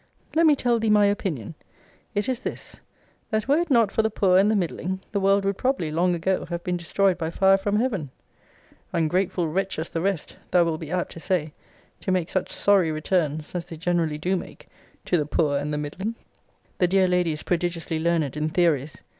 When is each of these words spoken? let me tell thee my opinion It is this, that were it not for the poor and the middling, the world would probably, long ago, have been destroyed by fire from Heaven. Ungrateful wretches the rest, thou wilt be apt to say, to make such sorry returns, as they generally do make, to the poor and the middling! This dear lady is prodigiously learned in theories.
let 0.35 0.47
me 0.47 0.55
tell 0.55 0.79
thee 0.79 0.89
my 0.89 1.05
opinion 1.05 1.53
It 2.15 2.27
is 2.27 2.39
this, 2.39 2.77
that 3.29 3.47
were 3.47 3.59
it 3.59 3.69
not 3.69 3.91
for 3.91 4.01
the 4.01 4.09
poor 4.09 4.35
and 4.35 4.49
the 4.49 4.55
middling, 4.55 4.99
the 5.11 5.19
world 5.19 5.45
would 5.45 5.59
probably, 5.59 5.91
long 5.91 6.15
ago, 6.15 6.45
have 6.45 6.63
been 6.63 6.75
destroyed 6.75 7.19
by 7.19 7.29
fire 7.29 7.55
from 7.55 7.75
Heaven. 7.75 8.09
Ungrateful 8.93 9.47
wretches 9.47 9.89
the 9.89 10.01
rest, 10.01 10.37
thou 10.49 10.63
wilt 10.63 10.79
be 10.79 10.89
apt 10.89 11.11
to 11.11 11.19
say, 11.19 11.53
to 11.99 12.11
make 12.11 12.31
such 12.31 12.49
sorry 12.49 12.91
returns, 12.91 13.53
as 13.53 13.65
they 13.65 13.77
generally 13.77 14.17
do 14.17 14.35
make, 14.35 14.67
to 15.05 15.17
the 15.19 15.25
poor 15.27 15.59
and 15.59 15.71
the 15.71 15.77
middling! 15.77 16.15
This 16.79 16.89
dear 16.89 17.07
lady 17.07 17.31
is 17.31 17.43
prodigiously 17.43 17.99
learned 17.99 18.35
in 18.35 18.49
theories. 18.49 19.03